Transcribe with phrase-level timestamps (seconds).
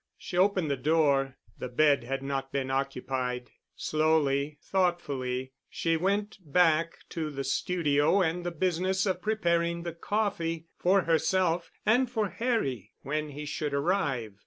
[0.17, 1.37] She opened the door.
[1.59, 3.51] The bed had not been occupied.
[3.75, 11.03] Slowly, thoughtfully, she went back to the studio and the business of preparing the coffee—for
[11.03, 14.33] herself—and for Harry—when he should arrive.